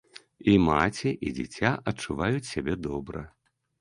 [0.53, 3.21] І маці, і дзіця адчуваюць сябе добра.